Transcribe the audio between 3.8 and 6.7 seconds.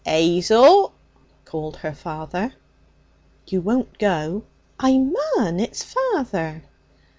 go?' 'I mun. It's father.'